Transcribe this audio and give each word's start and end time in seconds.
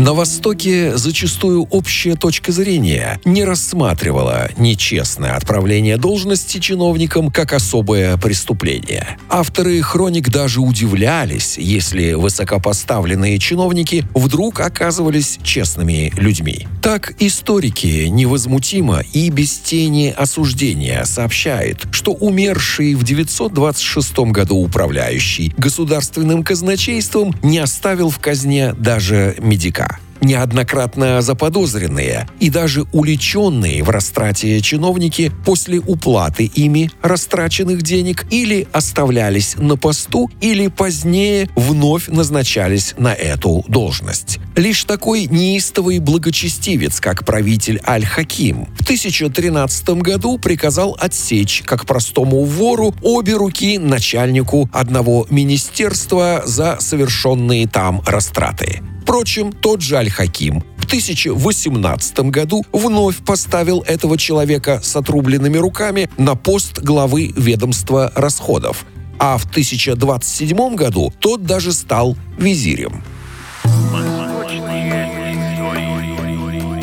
На 0.00 0.14
Востоке 0.14 0.96
зачастую 0.96 1.64
общая 1.64 2.14
точка 2.14 2.52
зрения 2.52 3.20
не 3.26 3.44
рассматривала 3.44 4.48
нечестное 4.56 5.36
отправление 5.36 5.98
должности 5.98 6.56
чиновникам 6.56 7.30
как 7.30 7.52
особое 7.52 8.16
преступление. 8.16 9.18
Авторы 9.28 9.82
хроник 9.82 10.30
даже 10.30 10.62
удивлялись, 10.62 11.58
если 11.58 12.14
высокопоставленные 12.14 13.38
чиновники 13.38 14.06
вдруг 14.14 14.60
оказывались 14.60 15.38
честными 15.42 16.10
людьми. 16.16 16.66
Так 16.80 17.12
историки 17.18 18.06
невозмутимо 18.06 19.02
и 19.12 19.28
без 19.28 19.58
тени 19.58 20.14
осуждения 20.16 21.04
сообщают, 21.04 21.86
что 21.90 22.12
умерший 22.12 22.94
в 22.94 23.02
926 23.02 24.18
году 24.30 24.56
управляющий 24.56 25.52
государственным 25.58 26.42
казначейством 26.42 27.34
не 27.42 27.58
оставил 27.58 28.08
в 28.08 28.18
казне 28.18 28.72
даже 28.72 29.36
медика 29.40 29.89
неоднократно 30.20 31.22
заподозренные 31.22 32.28
и 32.40 32.50
даже 32.50 32.84
уличенные 32.92 33.82
в 33.82 33.90
растрате 33.90 34.60
чиновники 34.60 35.32
после 35.44 35.80
уплаты 35.80 36.44
ими 36.44 36.90
растраченных 37.02 37.82
денег 37.82 38.26
или 38.30 38.66
оставлялись 38.72 39.56
на 39.56 39.76
посту, 39.76 40.30
или 40.40 40.68
позднее 40.68 41.48
вновь 41.56 42.08
назначались 42.08 42.94
на 42.98 43.14
эту 43.14 43.64
должность. 43.68 44.38
Лишь 44.56 44.84
такой 44.84 45.26
неистовый 45.26 45.98
благочестивец, 45.98 47.00
как 47.00 47.24
правитель 47.24 47.80
Аль-Хаким, 47.86 48.66
в 48.78 48.82
1013 48.82 49.88
году 50.00 50.38
приказал 50.38 50.96
отсечь, 50.98 51.62
как 51.64 51.86
простому 51.86 52.44
вору, 52.44 52.94
обе 53.02 53.34
руки 53.34 53.78
начальнику 53.78 54.68
одного 54.72 55.26
министерства 55.30 56.42
за 56.44 56.78
совершенные 56.80 57.66
там 57.66 58.02
растраты. 58.06 58.82
Впрочем, 59.10 59.50
тот 59.50 59.80
же 59.80 59.96
Аль-Хаким 59.96 60.62
в 60.76 60.84
1018 60.84 62.20
году 62.30 62.64
вновь 62.70 63.16
поставил 63.16 63.80
этого 63.80 64.16
человека 64.16 64.78
с 64.84 64.94
отрубленными 64.94 65.56
руками 65.56 66.08
на 66.16 66.36
пост 66.36 66.78
главы 66.78 67.32
ведомства 67.36 68.12
расходов, 68.14 68.86
а 69.18 69.36
в 69.36 69.46
1027 69.46 70.76
году 70.76 71.12
тот 71.18 71.42
даже 71.42 71.72
стал 71.72 72.16
визирем. 72.38 73.02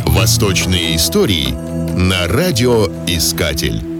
Восточные 0.07 0.97
истории 0.97 1.53
на 1.97 2.27
радиоискатель. 2.27 3.96